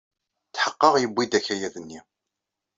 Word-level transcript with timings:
Tḥeqqeɣ 0.53 0.93
yuwey-d 0.99 1.33
akayad-nni. 1.39 1.99